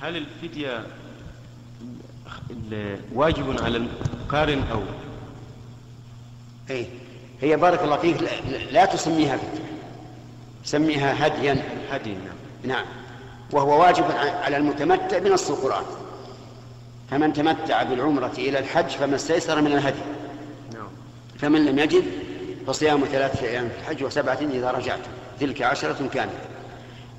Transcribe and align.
هل 0.00 0.16
الفدية 0.16 0.86
واجب 3.14 3.62
على 3.64 3.76
القارن 3.76 4.62
أو؟ 4.72 4.82
أي 6.70 6.86
هي 7.40 7.56
بارك 7.56 7.82
الله 7.82 7.96
فيك 7.96 8.16
لا, 8.72 8.84
تسميها 8.84 9.36
فدية. 9.36 9.64
سميها 10.64 11.26
هديا. 11.26 11.62
هدي 11.90 12.10
نعم. 12.10 12.36
نعم. 12.64 12.84
وهو 13.52 13.80
واجب 13.80 14.04
على 14.42 14.56
المتمتع 14.56 15.18
بنص 15.18 15.50
القرآن. 15.50 15.84
فمن 17.10 17.32
تمتع 17.32 17.82
بالعمرة 17.82 18.32
إلى 18.38 18.58
الحج 18.58 18.88
فما 18.88 19.16
استيسر 19.16 19.60
من 19.60 19.72
الهدي. 19.72 20.00
نعم. 20.74 20.88
فمن 21.38 21.64
لم 21.64 21.78
يجد 21.78 22.04
فصيام 22.66 23.04
ثلاثة 23.04 23.46
أيام 23.46 23.68
في 23.68 23.78
الحج 23.80 24.04
وسبعة 24.04 24.38
إذا 24.40 24.70
رجعت. 24.70 25.00
تلك 25.40 25.62
عشرة 25.62 26.08
كاملة. 26.14 26.40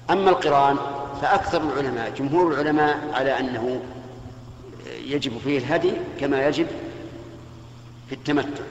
أما 0.10 0.30
القرآن 0.30 0.78
فأكثر 1.22 1.62
العلماء 1.62 2.10
جمهور 2.10 2.54
العلماء 2.54 3.00
على 3.14 3.40
أنه 3.40 3.82
يجب 5.06 5.38
فيه 5.38 5.58
الهدي 5.58 5.92
كما 6.20 6.48
يجب 6.48 6.68
في 8.10 8.16
التمتع. 8.16 8.64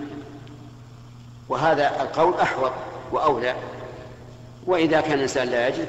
وهذا 1.49 2.03
القول 2.03 2.35
أحوط 2.35 2.73
وأولى. 3.13 3.55
وإذا 4.67 5.01
كان 5.01 5.13
الإنسان 5.13 5.49
لا 5.49 5.69
يجد 5.69 5.85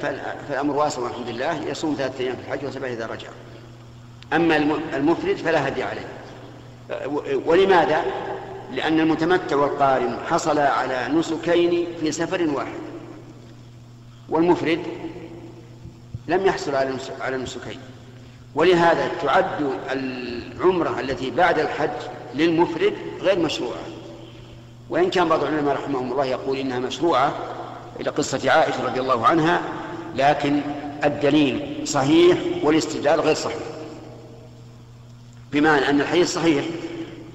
فالأمر 0.50 0.76
واسع 0.76 1.02
والحمد 1.02 1.28
لله 1.28 1.64
يصوم 1.64 1.96
ثلاثة 1.98 2.24
أيام 2.24 2.36
في 2.36 2.42
الحج 2.42 2.66
وسبعة 2.66 2.88
إذا 2.90 3.06
رجع. 3.06 3.28
أما 4.34 4.56
المفرد 4.94 5.36
فلا 5.36 5.68
هدي 5.68 5.84
عليه. 5.84 6.08
ولماذا؟ 7.46 8.06
لأن 8.72 9.00
المتمتع 9.00 9.56
والقارن 9.56 10.18
حصل 10.30 10.60
على 10.60 11.08
نسكين 11.08 11.88
في 12.00 12.12
سفر 12.12 12.50
واحد. 12.50 12.80
والمفرد 14.30 14.80
لم 16.28 16.46
يحصل 16.46 16.76
على 17.22 17.36
النسكين 17.36 17.80
ولهذا 18.56 19.12
تعد 19.22 19.72
العمرة 19.92 21.00
التي 21.00 21.32
بعد 21.32 21.60
الحج 21.60 21.90
للمفرد 22.36 22.94
غير 23.22 23.40
مشروعة. 23.40 23.80
وإن 24.90 25.10
كان 25.10 25.30
بعض 25.30 25.44
العلماء 25.44 25.76
رحمهم 25.76 26.12
الله 26.12 26.26
يقول 26.26 26.58
إنها 26.58 26.80
مشروعة 26.80 27.34
إلى 28.00 28.10
قصة 28.10 28.52
عائشة 28.52 28.86
رضي 28.86 29.00
الله 29.00 29.28
عنها 29.28 29.62
لكن 30.16 30.62
الدليل 31.04 31.82
صحيح 31.88 32.38
والاستدلال 32.64 33.22
غير 33.22 33.36
صحيح. 33.36 33.58
بمعنى 35.52 35.90
أن 35.90 36.02
الحديث 36.02 36.34
صحيح 36.34 36.66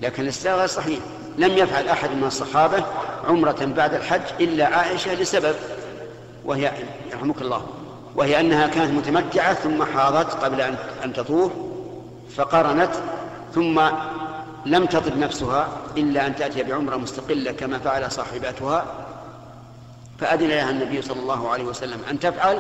لكن 0.03 0.23
الاستدلال 0.23 0.59
غير 0.59 0.67
صحيح. 0.67 0.99
لم 1.39 1.59
يفعل 1.59 1.89
أحد 1.89 2.11
من 2.11 2.25
الصحابة 2.25 2.85
عمرة 3.29 3.73
بعد 3.77 3.95
الحج 3.95 4.23
إلا 4.41 4.67
عائشة 4.67 5.15
لسبب 5.15 5.55
وهي 6.45 6.73
يرحمك 7.13 7.43
الله. 7.43 7.67
وهي 8.17 8.41
أنها 8.41 8.67
كانت 8.67 8.91
متمتعة 8.91 9.55
ثم 9.55 9.85
حاضت 9.85 10.33
قبل 10.33 10.61
أن 11.05 11.13
تطوف 11.13 11.53
فقرنت 12.37 12.91
ثم 13.55 13.81
لم 14.67 14.87
تطب 14.87 15.17
نفسها 15.17 15.69
إلا 15.97 16.27
أن 16.27 16.37
تأتي 16.37 16.63
بعمرة 16.63 16.97
مستقلة 16.97 17.53
كما 17.53 17.79
فعل 17.79 18.13
صاحباتها 18.13 18.85
فأذن 20.19 20.49
لها 20.49 20.71
النبي 20.71 21.03
صلى 21.03 21.21
الله 21.21 21.51
عليه 21.51 21.65
وسلم 21.65 22.01
أن 22.11 22.21
تفعل 22.21 22.59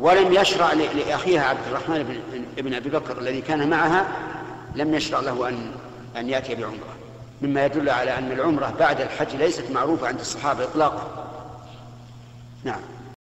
ولم 0.00 0.32
يشرع 0.32 0.72
لأخيها 0.72 1.44
عبد 1.44 1.66
الرحمن 1.68 2.20
بن 2.56 2.74
أبي 2.74 2.90
بكر 2.90 3.18
الذي 3.18 3.40
كان 3.40 3.70
معها 3.70 4.08
لم 4.74 4.94
يشرع 4.94 5.20
له 5.20 5.48
أن 5.48 5.70
أن 6.16 6.28
يأتي 6.28 6.54
بعمرة. 6.54 6.98
مما 7.42 7.64
يدل 7.64 7.90
على 7.90 8.18
أن 8.18 8.32
العمرة 8.32 8.72
بعد 8.78 9.00
الحج 9.00 9.36
ليست 9.36 9.70
معروفة 9.70 10.08
عند 10.08 10.20
الصحابة 10.20 10.64
إطلاقا. 10.64 11.26
نعم. 12.64 12.80